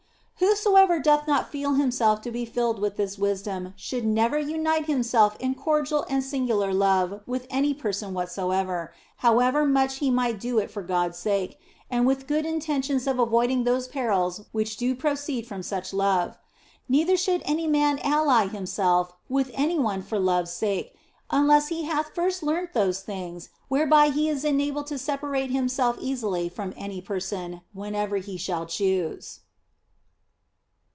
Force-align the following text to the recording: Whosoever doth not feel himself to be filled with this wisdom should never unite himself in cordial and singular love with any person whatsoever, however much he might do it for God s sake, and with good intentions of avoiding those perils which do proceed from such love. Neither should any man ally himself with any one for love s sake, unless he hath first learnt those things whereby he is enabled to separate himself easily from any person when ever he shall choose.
Whosoever 0.43 0.99
doth 0.99 1.27
not 1.27 1.51
feel 1.51 1.75
himself 1.75 2.19
to 2.23 2.31
be 2.31 2.45
filled 2.45 2.79
with 2.79 2.97
this 2.97 3.15
wisdom 3.19 3.73
should 3.77 4.05
never 4.05 4.39
unite 4.39 4.87
himself 4.87 5.37
in 5.39 5.53
cordial 5.53 6.03
and 6.09 6.23
singular 6.23 6.73
love 6.73 7.21
with 7.27 7.45
any 7.51 7.75
person 7.75 8.15
whatsoever, 8.15 8.91
however 9.17 9.67
much 9.67 9.97
he 9.97 10.09
might 10.09 10.39
do 10.39 10.57
it 10.57 10.71
for 10.71 10.81
God 10.81 11.11
s 11.11 11.19
sake, 11.19 11.59
and 11.91 12.07
with 12.07 12.25
good 12.25 12.43
intentions 12.43 13.05
of 13.05 13.19
avoiding 13.19 13.63
those 13.65 13.87
perils 13.87 14.45
which 14.51 14.77
do 14.77 14.95
proceed 14.95 15.45
from 15.45 15.61
such 15.61 15.93
love. 15.93 16.39
Neither 16.89 17.17
should 17.17 17.43
any 17.45 17.67
man 17.67 17.99
ally 17.99 18.47
himself 18.47 19.13
with 19.29 19.51
any 19.53 19.77
one 19.77 20.01
for 20.01 20.17
love 20.17 20.45
s 20.45 20.53
sake, 20.53 20.95
unless 21.29 21.67
he 21.67 21.83
hath 21.83 22.15
first 22.15 22.41
learnt 22.41 22.73
those 22.73 23.01
things 23.01 23.49
whereby 23.67 24.09
he 24.09 24.27
is 24.27 24.43
enabled 24.43 24.87
to 24.87 24.97
separate 24.97 25.51
himself 25.51 25.97
easily 25.99 26.49
from 26.49 26.73
any 26.75 26.99
person 26.99 27.61
when 27.73 27.93
ever 27.93 28.17
he 28.17 28.37
shall 28.37 28.65
choose. 28.65 29.41